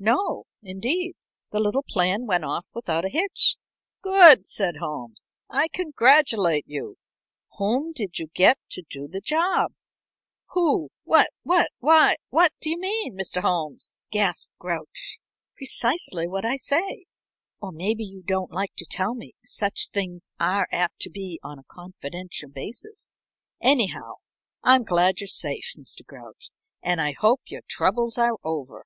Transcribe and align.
"No, 0.00 0.46
indeed. 0.64 1.14
The 1.52 1.60
little 1.60 1.84
plan 1.88 2.26
when 2.26 2.42
off 2.42 2.66
without 2.74 3.04
a 3.04 3.08
hitch." 3.08 3.56
"Good," 4.02 4.44
said 4.48 4.78
Holmes. 4.78 5.30
"I 5.48 5.68
congratulate 5.68 6.64
you. 6.66 6.96
Whom 7.56 7.92
did 7.92 8.18
you 8.18 8.26
get 8.34 8.58
to 8.70 8.82
do 8.90 9.06
the 9.06 9.20
job?" 9.20 9.70
"Who 10.54 10.90
what 11.04 11.30
what 11.44 11.70
why, 11.78 12.16
what 12.30 12.52
do 12.60 12.68
you 12.68 12.80
mean, 12.80 13.16
Mr. 13.16 13.42
Holmes?" 13.42 13.94
gasped 14.10 14.50
Grouch. 14.58 15.20
"Precisely 15.56 16.26
what 16.26 16.44
I 16.44 16.56
say 16.56 17.06
or 17.60 17.70
maybe 17.70 18.02
you 18.02 18.24
don't 18.24 18.50
like 18.50 18.74
to 18.78 18.86
tell 18.90 19.14
me 19.14 19.36
such 19.44 19.90
things 19.90 20.30
are 20.40 20.66
apt 20.72 20.98
to 21.02 21.10
be 21.10 21.38
on 21.44 21.60
a 21.60 21.64
confidential 21.70 22.48
basis. 22.50 23.14
Anyhow, 23.60 24.14
I'm 24.64 24.82
glad 24.82 25.20
you're 25.20 25.28
safe, 25.28 25.74
Mr. 25.78 26.04
Grouch, 26.04 26.50
and 26.82 27.00
I 27.00 27.12
hope 27.12 27.42
your 27.46 27.62
troubles 27.68 28.18
are 28.18 28.34
over." 28.42 28.84